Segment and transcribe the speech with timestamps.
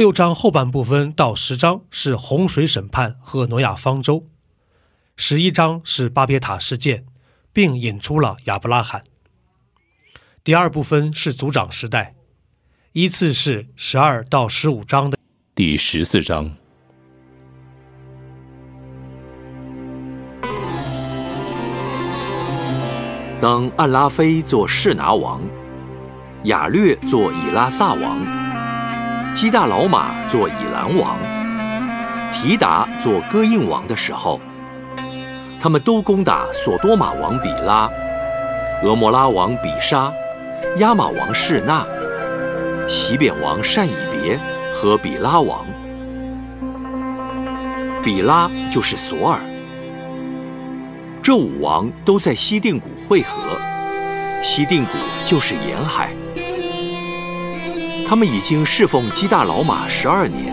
[0.00, 4.26] 六章后半部分到十章是洪水审判和挪亚方舟，
[5.14, 7.04] 十一章是巴别塔事件，
[7.52, 9.04] 并引出了亚伯拉罕。
[10.42, 12.14] 第二部分是族长时代，
[12.92, 15.18] 依次是十二到十五章的
[15.54, 16.50] 第十四章。
[23.38, 25.42] 当暗拉菲做士拿王，
[26.44, 28.49] 雅略做以拉萨王。
[29.34, 31.16] 基大老马做以兰王，
[32.32, 34.40] 提达做哥印王的时候，
[35.60, 37.88] 他们都攻打索多玛王比拉、
[38.82, 40.12] 俄摩拉王比沙、
[40.76, 41.86] 亚玛王士那、
[42.88, 44.38] 西扁王善以别
[44.74, 45.64] 和比拉王。
[48.02, 49.38] 比拉就是索尔。
[51.22, 53.38] 这五王都在西定谷会合，
[54.42, 54.90] 西定谷
[55.24, 56.10] 就是沿海。
[58.10, 60.52] 他们已经侍奉基大老马十二年，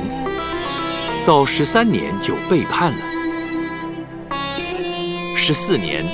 [1.25, 2.99] 到十三年就背叛了。
[5.35, 6.05] 十四年，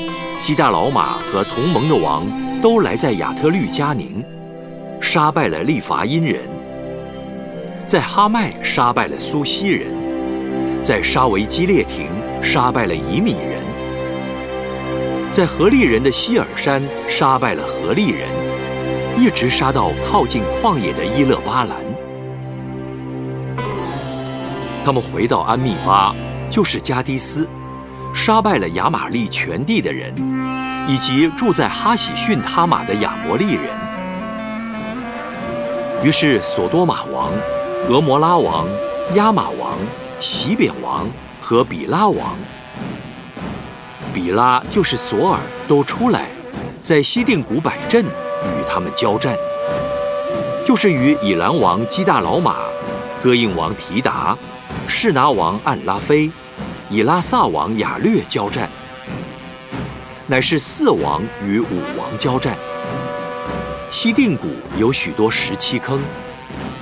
[0.41, 2.25] 基大老马和同盟的王
[2.61, 4.23] 都来在亚特律加宁，
[5.01, 6.43] 杀败了利伐因人；
[7.85, 9.89] 在哈麦杀败了苏西人；
[10.81, 12.07] 在沙维基列廷
[12.41, 13.59] 杀败了以米人；
[15.29, 18.42] 在何利人的希尔山杀败了何利人。
[19.23, 21.77] 一直杀到靠近旷野的伊勒巴兰，
[24.83, 26.13] 他们回到安密巴，
[26.49, 27.47] 就是加迪斯，
[28.13, 30.13] 杀败了亚玛利全地的人，
[30.89, 33.63] 以及住在哈喜逊他玛的亚摩利人。
[36.03, 37.31] 于是索多玛王、
[37.87, 38.67] 俄摩拉王、
[39.13, 39.77] 亚玛王、
[40.19, 41.07] 西扁王
[41.39, 42.35] 和比拉王，
[44.13, 46.25] 比拉就是索尔，都出来，
[46.81, 48.05] 在西定谷摆阵。
[48.63, 49.37] 他们交战，
[50.65, 52.57] 就是与以兰王基大老马、
[53.21, 54.37] 哥印王提达、
[54.87, 56.31] 士拿王暗拉菲、
[56.89, 58.69] 以拉萨王雅略交战，
[60.27, 62.57] 乃是四王与五王交战。
[63.91, 64.47] 西定谷
[64.77, 65.99] 有许多石砌坑，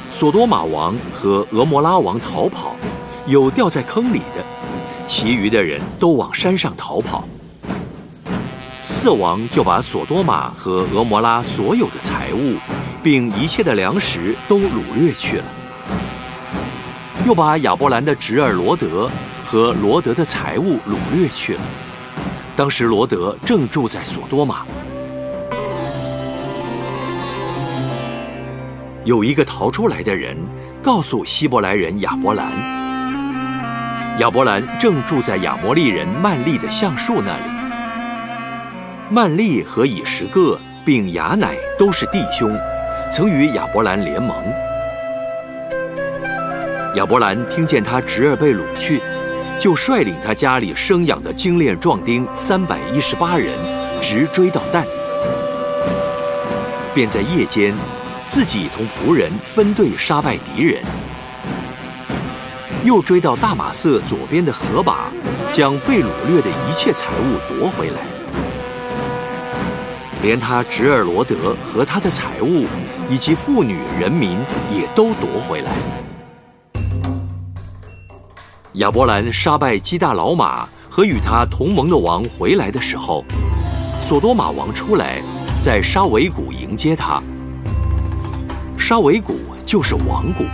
[0.10, 2.76] 索多玛王和俄摩拉王逃跑，
[3.28, 4.44] 有掉在坑里的，
[5.06, 7.28] 其余的人都往山上逃跑。
[9.04, 12.58] 四王就把索多玛和俄摩拉所有的财物，
[13.02, 15.46] 并一切的粮食都掳掠去了，
[17.26, 19.10] 又把亚伯兰的侄儿罗德
[19.44, 21.62] 和罗德的财物掳掠去了。
[22.56, 24.64] 当时罗德正住在索多玛。
[29.04, 30.38] 有一个逃出来的人，
[30.80, 32.52] 告诉希伯来人亚伯兰，
[34.20, 37.61] 亚伯兰正住在亚摩利人曼利的橡树那里。
[39.14, 42.58] 曼利和以实各并雅乃都是弟兄，
[43.12, 44.34] 曾与亚伯兰联盟。
[46.96, 49.02] 亚伯兰听见他侄儿被掳去，
[49.60, 53.50] 就率领他家里生养的精炼壮丁三百一十八人，
[54.02, 54.86] 直追到旦，
[56.94, 57.76] 便在夜间
[58.26, 60.82] 自己同仆人分队杀败敌人，
[62.86, 65.12] 又追到大马色左边的河坝，
[65.52, 68.21] 将被掳掠的一切财物夺回来。
[70.22, 72.66] 连他侄儿罗德和他的财物，
[73.10, 74.38] 以及妇女人民，
[74.72, 75.72] 也都夺回来。
[78.74, 83.26] 亚伯兰杀败基大老马和与他同盟的王回来的时候，
[84.00, 85.22] 索多玛王出来，
[85.60, 87.22] 在沙维谷迎接他。
[88.78, 90.46] 沙维谷就是王谷。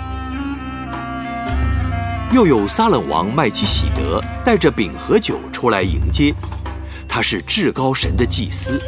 [2.33, 6.33] 又有撒冷王麦基喜德带着饼和酒出来迎接，
[7.07, 8.81] 他是至高神的祭司。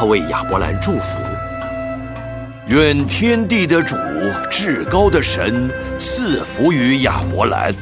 [0.00, 1.18] 他为亚伯兰祝福，
[2.68, 3.96] 愿天地的主、
[4.48, 5.68] 至高的神
[5.98, 7.74] 赐福于亚伯兰。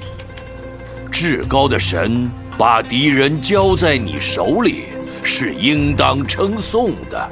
[1.12, 4.84] 至高的神把敌人交在你手里，
[5.22, 7.30] 是应当称颂的。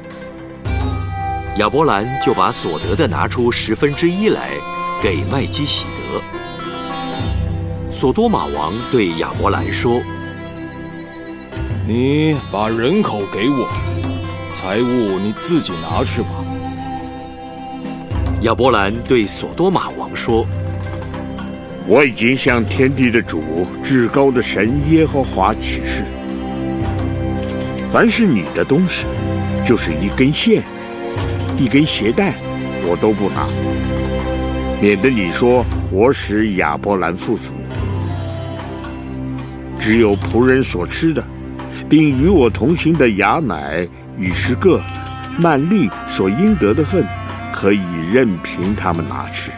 [1.57, 4.51] 亚伯兰就把所得的拿出十分之一来，
[5.03, 6.21] 给麦基喜德。
[7.89, 10.03] 索多玛王对亚伯兰说
[11.89, 13.67] ：“你把人口给我。”
[14.65, 16.29] 财物你自己拿去吧。
[18.41, 20.47] 亚伯兰对索多玛王说
[21.87, 23.43] ：“我已经向天地的主、
[23.83, 26.03] 至高的神耶和华起誓，
[27.93, 29.05] 凡是你的东西，
[29.67, 30.63] 就是一根线、
[31.59, 32.35] 一根鞋带，
[32.87, 33.47] 我都不拿，
[34.81, 35.63] 免得你说
[35.93, 37.53] 我使亚伯兰富足。
[39.79, 41.23] 只有仆人所吃的，
[41.87, 44.81] 并与我同行的雅乃、与十个、
[45.39, 47.07] 曼利所应得的份。”
[47.57, 47.81] 可以
[48.13, 49.53] 任凭他们拿去。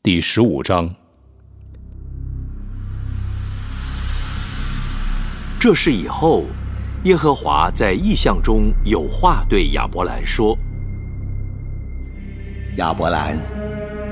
[0.00, 0.88] 第十五章。
[5.58, 6.44] 这事以后，
[7.02, 10.56] 耶和华在意象中有话对亚伯兰说
[12.78, 13.36] ：“亚伯兰，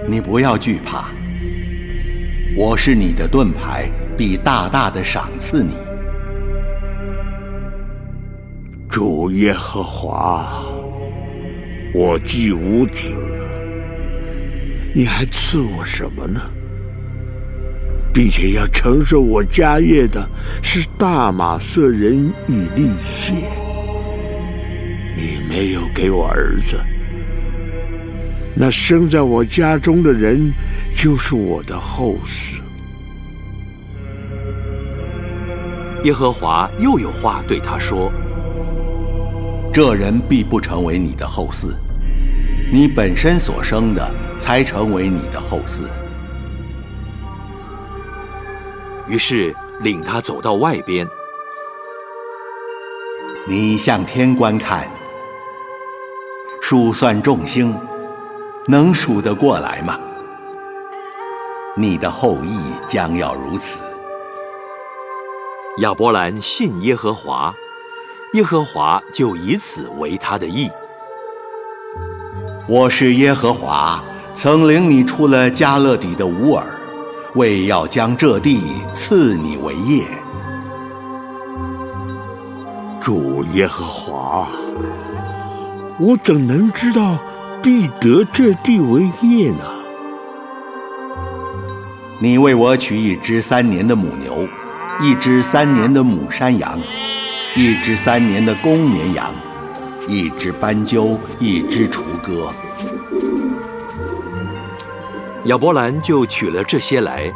[0.06, 1.08] 你不要惧怕。”
[2.56, 5.72] 我是你的盾牌，必大大的赏赐你。
[8.90, 10.62] 主耶和华，
[11.94, 13.14] 我既无子，
[14.94, 16.40] 你还赐我什么呢？
[18.12, 20.28] 并且要承受我家业的
[20.62, 23.32] 是大马色人以利谢。
[25.16, 26.78] 你没有给我儿子，
[28.54, 30.52] 那生在我家中的人。
[30.94, 32.60] 就是我的后嗣。
[36.04, 38.12] 耶和华又有话对他说
[39.72, 41.75] ：“这人必不成为你的后嗣，
[42.70, 45.84] 你本身所生的才成为你的后嗣。”
[49.08, 51.08] 于是领他走到外边。
[53.49, 54.87] 你向天观看，
[56.60, 57.75] 数算众星，
[58.69, 59.99] 能数得过来吗？
[61.76, 63.81] 你的后裔将要如此。
[65.79, 67.53] 亚伯兰信耶和华，
[68.35, 70.70] 耶和华就以此为他的义。
[72.69, 76.64] 我是耶和华，曾领你出了加勒底的乌尔，
[77.35, 78.62] 为要将这地
[78.94, 80.05] 赐你为业。
[83.03, 84.49] 主耶和华，
[85.99, 87.19] 我怎能知道
[87.62, 89.64] 必得这地为业呢？
[92.19, 94.49] 你为我取一只三年的母牛，
[95.00, 96.76] 一只三年的母山羊，
[97.55, 99.32] 一只三年的公绵羊，
[100.09, 102.53] 一只斑鸠，一只雏鸽。
[105.44, 107.32] 亚伯兰就取了这些来，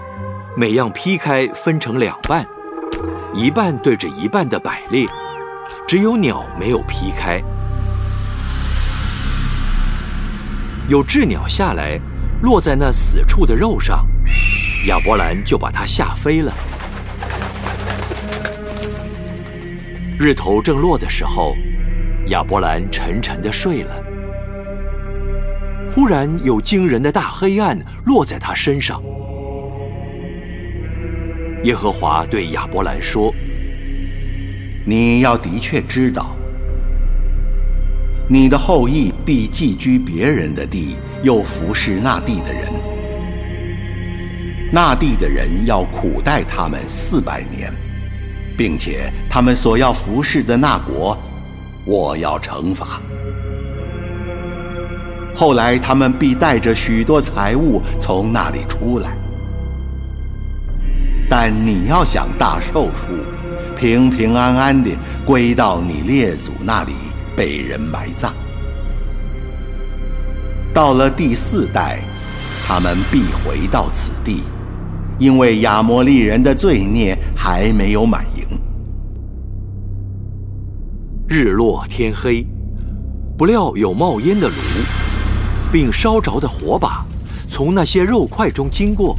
[0.56, 2.44] 每样劈开分成两半，
[3.32, 5.06] 一半对着一半的摆列，
[5.86, 7.40] 只有鸟没有劈开。
[10.88, 11.98] 有鸷鸟下来，
[12.42, 14.06] 落在那死处的肉上。
[14.86, 16.52] 亚伯兰就把它吓飞了。
[20.16, 21.56] 日头正落的时候，
[22.28, 24.00] 亚伯兰沉沉的睡了。
[25.90, 29.02] 忽然有惊人的大黑暗落在他身上。
[31.64, 33.34] 耶和华对亚伯兰说
[34.86, 36.35] ：“你要的确知道，
[38.28, 42.64] 你的后裔必寄居别人的地，又服侍那地的人。”
[44.72, 47.72] 那地的人要苦待他们四百年，
[48.58, 51.16] 并且他们所要服侍的那国，
[51.84, 53.00] 我要惩罚。
[55.36, 59.16] 后来他们必带着许多财物从那里出来，
[61.30, 66.92] 但你要想大寿数，平平安安地归到你列祖那里，
[67.36, 68.34] 被人埋葬。
[70.72, 72.00] 到了第四代，
[72.66, 74.42] 他们必回到此地。
[75.18, 78.44] 因为亚摩利人的罪孽还没有满盈。
[81.26, 82.46] 日落天黑，
[83.38, 84.54] 不料有冒烟的炉，
[85.72, 87.02] 并烧着的火把，
[87.48, 89.16] 从那些肉块中经过。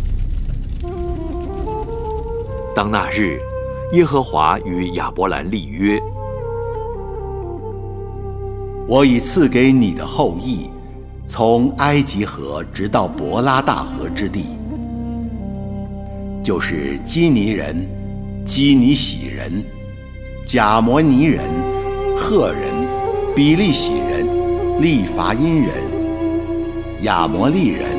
[2.75, 3.39] 当那日，
[3.93, 5.99] 耶和华与亚伯兰立约：
[8.89, 10.69] 我已赐给你的后裔，
[11.27, 14.45] 从埃及河直到伯拉大河之地。
[16.41, 17.85] 就是基尼人、
[18.45, 19.61] 基尼喜人、
[20.45, 21.43] 贾摩尼人、
[22.15, 22.61] 赫人、
[23.35, 24.25] 比利喜人、
[24.81, 25.73] 利伐因人、
[27.01, 27.89] 亚摩利人、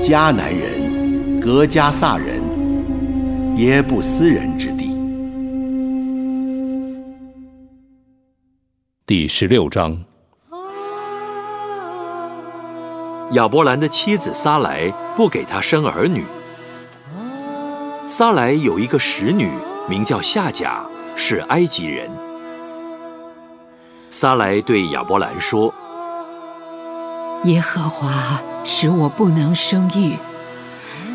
[0.00, 2.42] 迦南人、格加萨人、
[3.58, 4.96] 耶布斯人之地。
[9.04, 10.02] 第十六章。
[13.34, 16.24] 亚伯兰的妻子撒莱不给他生儿女。
[18.06, 19.50] 撒莱有一个使女，
[19.88, 20.86] 名叫夏甲，
[21.16, 22.08] 是埃及人。
[24.12, 25.74] 撒莱对亚伯兰说
[27.42, 30.16] ：“耶和华使我不能生育，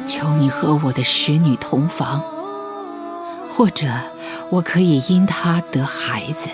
[0.05, 2.21] 求你和我的使女同房，
[3.49, 3.87] 或者
[4.49, 6.49] 我可以因她得孩子。”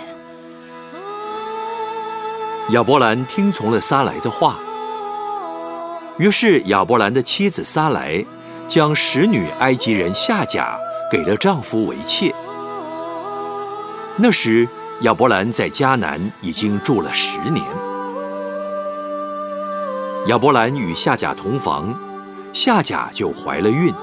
[2.70, 4.60] 亚伯兰听从了撒莱的话。
[6.18, 8.26] 于是亚伯兰的妻子撒来。
[8.68, 10.76] 将使女埃及人夏甲
[11.12, 12.34] 给了丈夫为妾。
[14.18, 14.68] 那时
[15.02, 17.64] 亚伯兰在迦南已经住了十年。
[20.28, 21.94] 亚伯兰与夏甲同房，
[22.54, 23.94] 夏甲就怀了孕。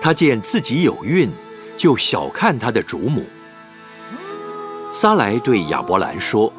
[0.00, 1.32] 他见自己有孕，
[1.76, 3.24] 就小看他的主母。
[4.92, 6.52] 撒来对亚伯兰说：“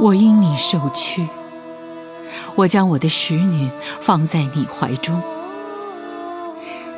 [0.00, 1.26] 我因你受屈。”
[2.54, 3.70] 我将我的使女
[4.00, 5.22] 放在你怀中，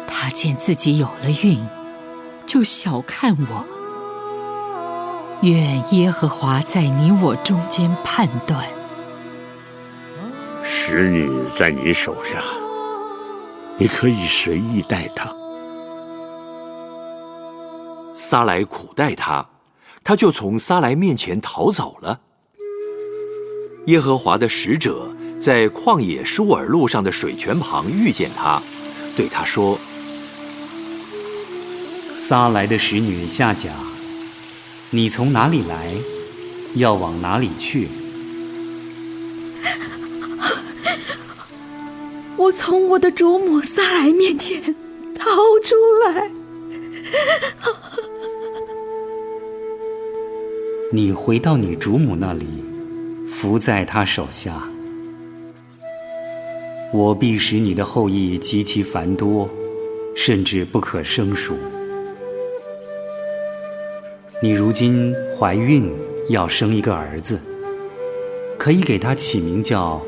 [0.06, 1.64] 她见自己有了孕，
[2.46, 3.64] 就小看我。
[5.42, 8.66] 愿耶和华在你我中间判断。
[10.62, 12.42] 使女在你手上，
[13.78, 15.34] 你可以随意待她。
[18.12, 19.49] 撒来苦待他，
[20.02, 22.20] 他就从撒来面前逃走了。
[23.87, 25.08] 耶和华的使者。
[25.40, 28.61] 在旷野舒尔路上的水泉旁遇见他，
[29.16, 29.78] 对他说
[32.14, 33.70] ：“撒来的使女夏甲，
[34.90, 35.94] 你从哪里来？
[36.75, 37.88] 要往哪里去？”
[42.37, 44.76] 我从我的主母撒来面前
[45.14, 45.25] 逃
[45.64, 46.30] 出来。
[50.92, 52.47] 你回到你主母那里，
[53.26, 54.68] 伏在她手下。
[56.92, 59.49] 我必使你的后裔极其繁多，
[60.16, 61.56] 甚至不可胜数。
[64.42, 65.88] 你如今怀孕，
[66.30, 67.38] 要生一个儿子，
[68.59, 70.02] 可以给他起名叫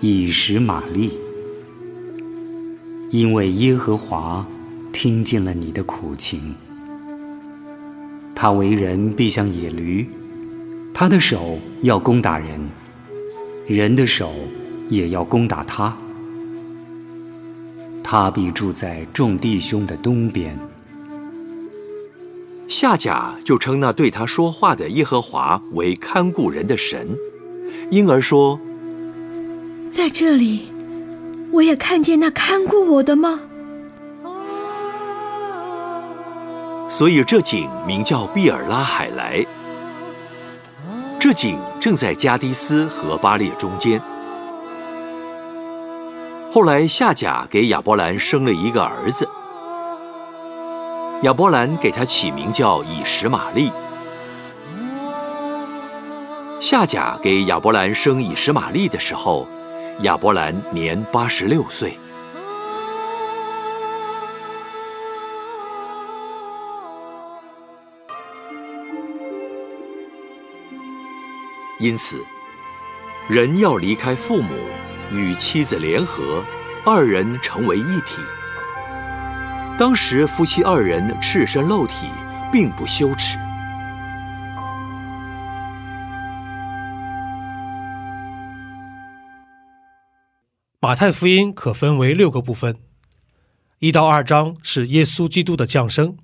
[0.00, 1.10] 以实玛利，
[3.10, 4.46] 因为耶和华
[4.90, 6.54] 听见了你的苦情。
[8.34, 10.08] 他为人必像野驴，
[10.94, 12.58] 他的手要攻打人，
[13.66, 14.32] 人的手。
[14.88, 15.96] 也要攻打他，
[18.02, 20.58] 他必住在众弟兄的东边。
[22.68, 27.16] 夏甲就称那对他说话的耶和华为看顾人的神，
[27.90, 28.60] 因而说
[29.90, 30.72] ：“在这里，
[31.50, 33.40] 我也看见那看顾我的吗？”
[36.88, 39.44] 所以这井名叫毕尔拉海莱。
[41.18, 44.00] 这井正在加迪斯和巴列中间。
[46.50, 49.28] 后来夏甲给亚伯兰生了一个儿子，
[51.22, 53.70] 亚伯兰给他起名叫以实玛利。
[56.58, 59.46] 夏甲给亚伯兰生以实玛利的时候，
[60.00, 61.98] 亚伯兰年八十六岁。
[71.78, 72.24] 因此，
[73.28, 74.54] 人要离开父母。
[75.10, 76.44] 与妻子联合，
[76.84, 78.20] 二人成为一体。
[79.78, 82.08] 当时夫妻二人赤身露体，
[82.52, 83.38] 并不羞耻。
[90.80, 92.76] 马太福音可分为六个部分，
[93.78, 96.16] 一到二章是耶稣基督的降生，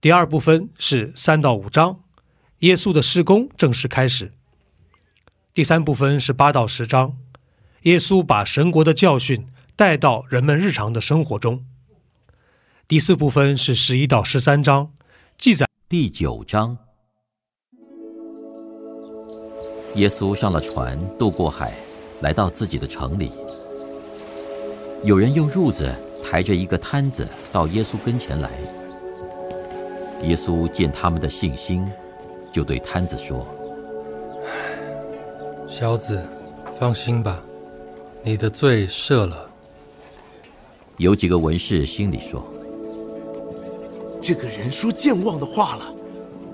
[0.00, 2.00] 第二部分是三到五章，
[2.60, 4.32] 耶稣的施工正式开始，
[5.52, 7.16] 第三部分是八到十章。
[7.84, 11.66] 耶稣把神国的教训带到人们日常的生活中。
[12.88, 14.90] 第四部分是十一到十三章，
[15.36, 16.78] 记载第九章。
[19.96, 21.74] 耶稣上了船，渡过海，
[22.22, 23.30] 来到自己的城里。
[25.02, 28.50] 有人用褥子抬着一个摊子到耶稣跟前来。
[30.22, 31.86] 耶稣见他们的信心，
[32.50, 33.46] 就对摊子说
[35.68, 36.26] ：“小子，
[36.80, 37.42] 放心吧。”
[38.26, 39.50] 你的罪赦了。
[40.96, 42.42] 有几个文士心里说
[44.18, 45.94] ：“这个人说健忘的话了。”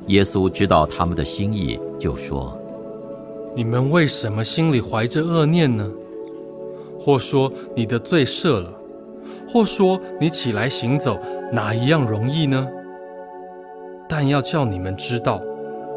[0.09, 2.59] 耶稣知道他们的心意，就说
[3.55, 5.89] ：“你们为什么心里怀着恶念呢？
[6.99, 8.75] 或说你的罪赦了，
[9.49, 11.17] 或说你起来行走，
[11.53, 12.69] 哪一样容易呢？
[14.09, 15.41] 但要叫你们知道，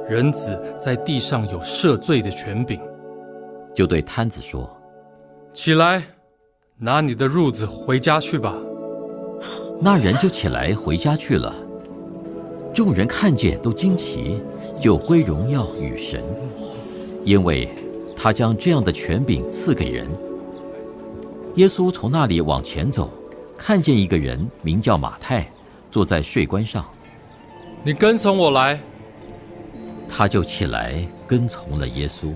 [0.08, 2.80] 人子在地上有赦罪的权柄。”
[3.74, 4.70] 就对摊子说。
[5.54, 6.04] 起来，
[6.80, 8.56] 拿你的褥子回家去吧。
[9.80, 11.54] 那人就起来回家去了。
[12.74, 14.42] 众人看见都惊奇，
[14.82, 16.24] 就归荣耀与神，
[17.24, 17.70] 因为
[18.16, 20.08] 他将这样的权柄赐给人。
[21.56, 23.12] 耶稣从那里往前走，
[23.56, 25.48] 看见一个人名叫马太，
[25.92, 26.84] 坐在税关上。
[27.84, 28.80] 你跟从我来。
[30.10, 32.34] 他就起来跟从了耶稣。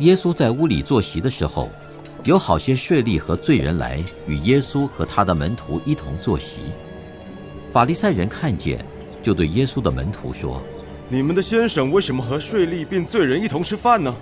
[0.00, 1.70] 耶稣在屋里坐席的时候。
[2.24, 6.64] 有好些税吏和罪人来与耶稣和他的门徒一同坐席。
[7.72, 8.84] 法利赛人看见，
[9.22, 10.62] 就对耶稣的门徒说
[11.08, 14.14] ：“你们的先生为什么和税吏并罪人一同吃饭呢？”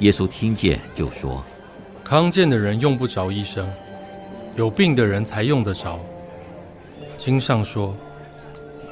[0.00, 1.44] 耶稣听见就说
[2.02, 3.64] ：“康健的人用不着医生，
[4.56, 6.00] 有病的人才用得着。
[7.16, 7.96] 经上说：‘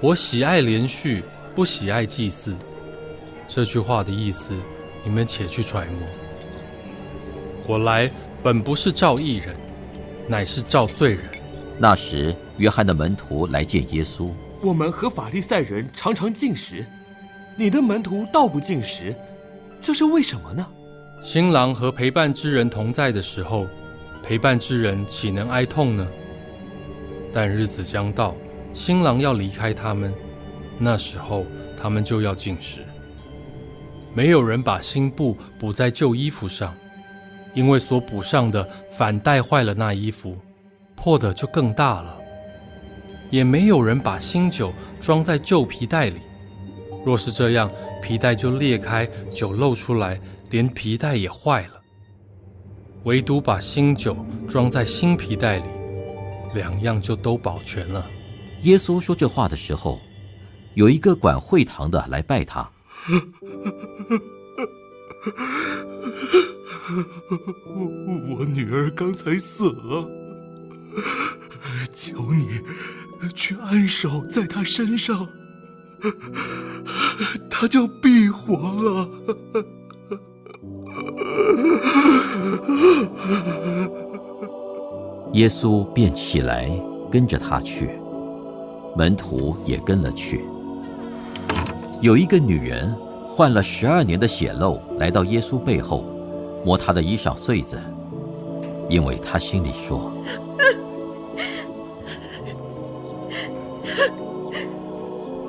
[0.01, 1.25] 我喜爱连续，
[1.57, 2.55] 不喜爱祭祀。’
[3.49, 4.55] 这句话的意思，
[5.09, 6.07] 你们且去揣摩。
[7.67, 8.11] 我来。”
[8.41, 9.57] 本不是召义人，
[10.29, 11.25] 乃是召罪人。
[11.77, 14.31] 那时，约翰的门徒来见耶稣。
[14.63, 16.87] 我们和法利赛人常常进食，
[17.57, 19.13] 你的门徒倒不进食，
[19.83, 20.65] 这是为什么呢？
[21.21, 23.67] 新郎和陪伴之人同在的时候，
[24.23, 26.07] 陪伴之人岂能哀痛呢？
[27.33, 28.37] 但日子将到，
[28.73, 30.15] 新郎要离开他们，
[30.79, 31.45] 那时候
[31.77, 32.85] 他们就要进食。
[34.15, 36.75] 没有人把新布补在旧衣服上。
[37.55, 40.37] 因为所补上的反带坏了那衣服，
[40.95, 42.17] 破的就更大了。
[43.31, 46.21] 也没有人把新酒装在旧皮袋里，
[47.05, 47.69] 若是这样，
[48.01, 51.81] 皮袋就裂开，酒漏出来，连皮袋也坏了。
[53.05, 55.65] 唯独把新酒装在新皮袋里，
[56.55, 58.07] 两样就都保全了。
[58.63, 59.99] 耶稣说这话的时候，
[60.75, 62.71] 有一个管会堂的来拜他。
[68.31, 70.11] 我女儿刚才死了，
[71.93, 72.61] 求你
[73.35, 75.29] 去安守在她身上，
[77.51, 79.09] 她就必活了。
[85.35, 86.71] 耶稣便起来
[87.13, 87.91] 跟着他去，
[88.97, 90.45] 门徒也跟了去。
[92.01, 92.95] 有一个女人
[93.27, 96.05] 患了十二年的血漏，来到耶稣背后。
[96.65, 97.79] 摸他的衣裳穗子，
[98.89, 100.13] 因为他心里说：“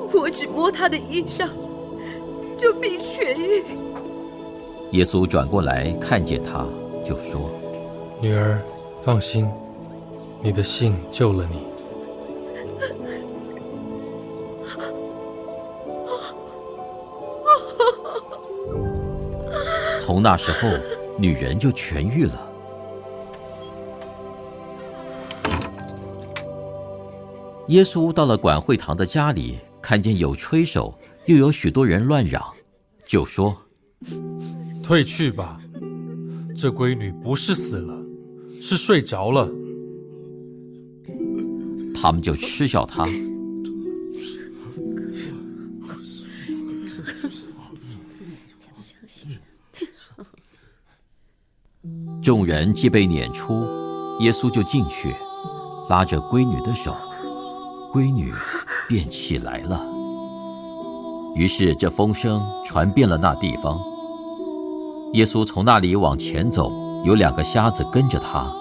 [0.14, 1.48] 我只摸他的衣裳，
[2.56, 3.64] 就必痊愈。”
[4.92, 6.64] 耶稣转过来看见他，
[7.04, 7.50] 就说
[8.22, 8.60] ：“女儿，
[9.04, 9.50] 放心，
[10.42, 11.69] 你的信救了你。”
[20.10, 20.68] 从那时候。
[21.16, 22.50] 女人就痊愈了。
[27.68, 32.42] 耶稣到了管会堂的家里，看见有吹手，又有许多人乱嚷，
[33.06, 33.54] 就说
[34.82, 35.60] ：“退去吧，
[36.56, 37.94] 这闺女不是死了，
[38.62, 39.46] 是睡着了。”
[41.94, 43.06] 他们就嗤笑他。
[52.22, 53.66] 众人既被撵出，
[54.18, 55.16] 耶稣就进去，
[55.88, 56.94] 拉着闺女的手，
[57.90, 58.30] 闺女
[58.86, 59.86] 便起来了。
[61.34, 63.80] 于是这风声传遍了那地方。
[65.14, 66.70] 耶稣从那里往前走，
[67.04, 68.52] 有两个瞎子跟着他。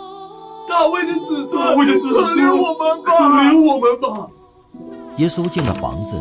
[0.66, 4.28] 大卫的子孙，大卫的子孙，可怜我们吧，可怜我们吧。
[5.18, 6.16] 耶稣进了房子，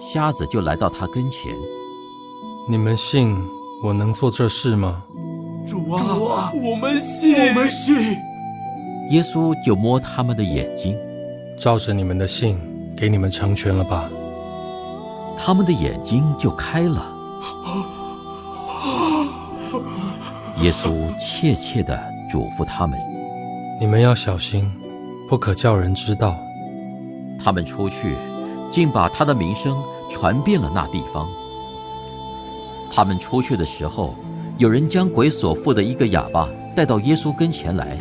[0.00, 1.54] 瞎子就来到他跟前。
[2.68, 3.36] 你们信
[3.84, 5.04] 我能做这事吗？
[5.64, 8.18] 主啊，我们信，我们信。
[9.10, 10.96] 耶稣就摸他们的眼睛，
[11.58, 12.58] 照着你们的信，
[12.96, 14.08] 给你们成全了吧。
[15.36, 17.06] 他们的眼睛就开了。
[20.60, 21.98] 耶稣切切地
[22.30, 22.98] 嘱咐他们
[23.80, 24.70] ：“你们要小心，
[25.28, 26.36] 不可叫人知道。”
[27.42, 28.16] 他们出去，
[28.70, 29.76] 竟把他的名声
[30.10, 31.28] 传遍了那地方。
[32.90, 34.14] 他们出去的时候。
[34.62, 37.98] 有人将鬼所附的一个哑巴带到耶稣跟前来，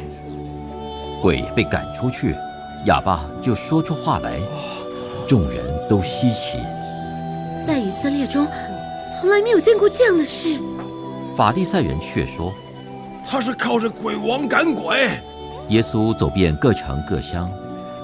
[1.19, 2.35] 鬼被赶出去，
[2.85, 4.39] 哑巴就说出话来，
[5.27, 5.57] 众人
[5.89, 6.59] 都稀奇。
[7.65, 8.45] 在以色列中，
[9.19, 10.59] 从来没有见过这样的事。
[11.35, 12.53] 法利赛人却说，
[13.27, 15.09] 他是靠着鬼王赶鬼。
[15.69, 17.49] 耶稣走遍各城各乡，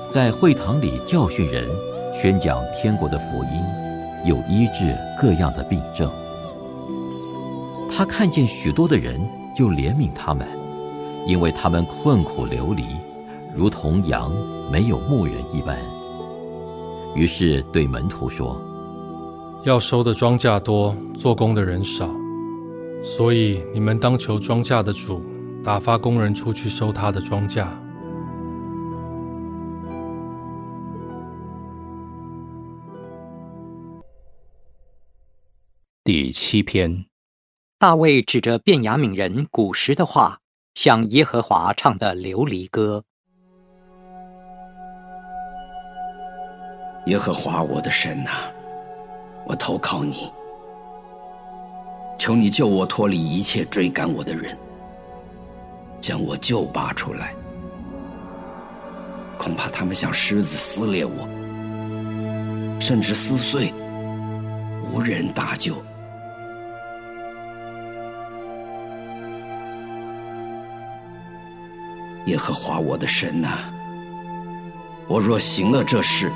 [0.10, 1.64] 在会堂里教训人，
[2.12, 3.62] 宣讲天国的福音，
[4.26, 6.12] 有医治各样的病症。
[7.90, 9.20] 他看见许多的人，
[9.56, 10.48] 就怜悯他们，
[11.26, 12.84] 因为他们困苦流离，
[13.56, 14.32] 如同羊
[14.72, 15.80] 没有牧人一般。
[17.16, 18.62] 于是对门徒说
[19.66, 22.08] ：“要收的庄稼多，做工的人少，
[23.02, 25.24] 所以你们当求庄稼的主
[25.64, 27.66] 打发工人出去收他的庄稼。”
[36.04, 37.07] 第七篇，
[37.80, 40.40] 大卫指着便雅悯人古时的话，
[40.74, 43.04] 向耶和华唱的流离歌。
[47.06, 48.32] 耶和华我的神呐，
[49.46, 50.34] 我投靠你，
[52.18, 54.58] 求你救我脱离一切追赶我的人，
[56.02, 57.36] 将我救拔出来。
[59.38, 61.30] 恐怕他们像狮子撕裂我，
[62.82, 63.72] 甚至撕碎，
[64.92, 65.76] 无人搭救。
[72.28, 73.48] 耶和华我的神呐，
[75.08, 76.30] 我若行了这事，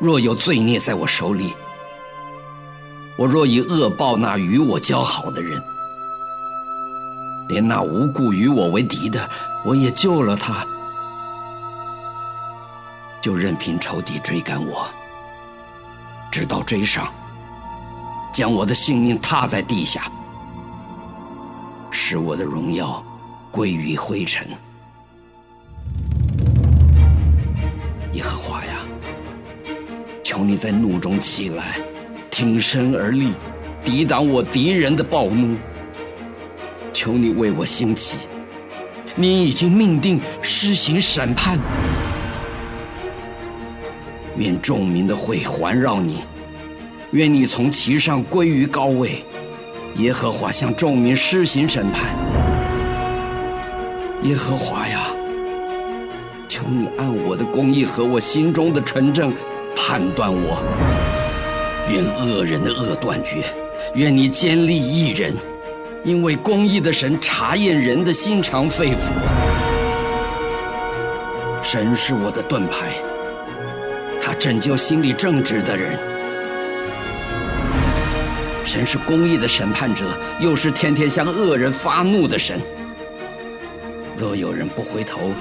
[0.00, 1.54] 若有罪孽在我手里，
[3.16, 5.62] 我若以恶报那与我交好的人，
[7.48, 9.30] 连那无故与我为敌的，
[9.64, 10.66] 我也救了他，
[13.20, 14.88] 就任凭仇敌追赶我，
[16.28, 17.06] 直到追上，
[18.32, 20.10] 将我的性命踏在地下，
[21.92, 23.00] 使我的荣耀
[23.52, 24.44] 归于灰尘。
[30.32, 31.78] 求你在怒中起来，
[32.30, 33.34] 挺身而立，
[33.84, 35.58] 抵挡我敌人的暴怒。
[36.90, 38.16] 求你为我兴起，
[39.14, 41.58] 你已经命定施行审判。
[44.38, 46.20] 愿众民的会环绕你，
[47.10, 49.22] 愿你从其上归于高位。
[49.96, 52.16] 耶和华向众民施行审判。
[54.22, 55.08] 耶和华呀！
[56.48, 59.30] 求你按我的公义和我心中的纯正
[59.76, 60.62] 判断我，
[61.88, 63.42] 愿恶人的恶断绝，
[63.94, 65.34] 愿你坚立义人，
[66.04, 69.12] 因为公义的神查验人的心肠肺腑。
[71.62, 72.92] 神是我的盾牌，
[74.20, 75.98] 他拯救心里正直的人。
[78.64, 80.04] 神是公义的审判者，
[80.38, 82.60] 又是天天向恶人发怒的神。
[84.16, 85.32] 若有人不回头，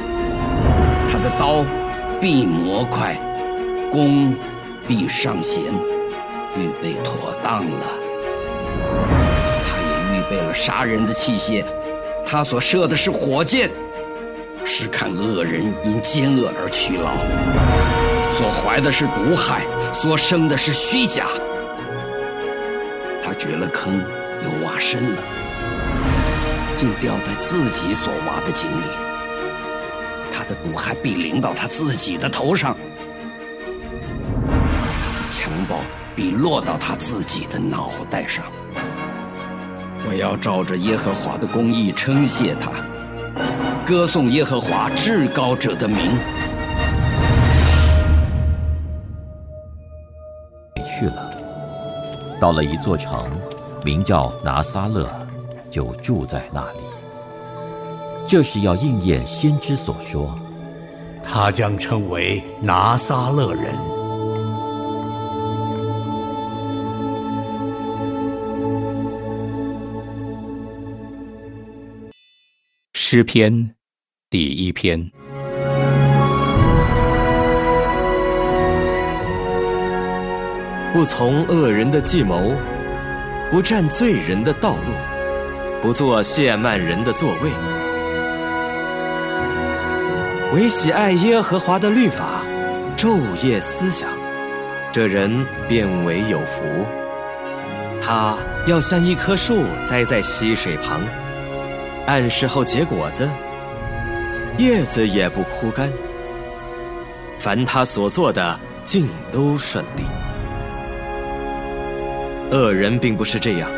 [1.10, 1.64] 他的刀
[2.20, 3.16] 必磨快，
[3.92, 4.34] 弓
[4.88, 5.62] 必上弦，
[6.56, 7.86] 预备妥当了。
[9.66, 11.66] 他也预备了杀人的器械，
[12.26, 13.70] 他所射的是火箭，
[14.64, 17.12] 是看恶人因奸恶而屈劳，
[18.32, 19.62] 所怀的是毒害，
[19.94, 21.28] 所生的是虚假。
[23.22, 24.02] 他掘了坑，
[24.42, 25.22] 又挖深了，
[26.78, 28.86] 竟掉在自己所挖的井里。
[30.32, 32.76] 他的毒害必临到他自己的头上，
[36.16, 38.46] 必落到他自己的脑袋上。
[40.08, 42.72] 我要照着耶和华的公义称谢他，
[43.86, 45.98] 歌颂耶和华至高者的名。
[50.76, 51.32] 去了，
[52.40, 53.30] 到了一座城，
[53.84, 55.10] 名叫拿撒勒，
[55.70, 56.80] 就住在那里。
[58.28, 60.38] 这是要应验先知所说，
[61.24, 63.74] 他将称为拿撒勒人。
[73.14, 73.76] 诗篇
[74.30, 75.12] 第一篇。
[80.94, 82.54] 不从恶人的计谋，
[83.52, 84.94] 不占罪人的道路，
[85.82, 87.52] 不做亵慢人的座位。
[90.54, 92.46] 唯喜爱耶和华的律法，
[92.96, 94.10] 昼夜思想，
[94.94, 96.64] 这人便为有福。
[98.02, 101.02] 他要像一棵树栽在溪水旁，
[102.12, 103.26] 按时候结果子，
[104.58, 105.90] 叶子也不枯干。
[107.40, 110.04] 凡他所做的，尽都顺利。
[112.52, 113.70] 恶人并不是这样，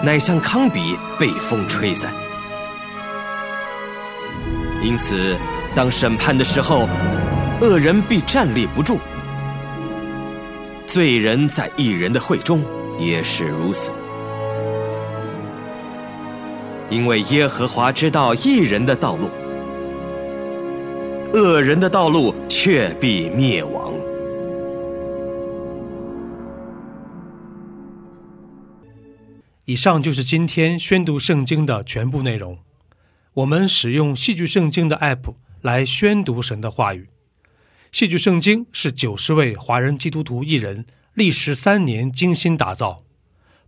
[0.00, 2.12] 乃像糠秕被风吹散。
[4.80, 5.36] 因此，
[5.74, 6.88] 当审判的时候，
[7.60, 8.94] 恶人必站立不住；
[10.86, 12.62] 罪人在一人的会中
[12.96, 13.90] 也是如此。
[16.94, 19.28] 因为耶和华知道一人的道路，
[21.32, 23.92] 恶人的道路却必灭亡。
[29.64, 32.56] 以上就是今天宣读圣经的全部内容。
[33.32, 37.08] 我们使用戏剧圣经的 App 来宣读神的话语。
[37.90, 43.03] 戏剧圣经是九十位华人基督徒艺人历时三年精心打造，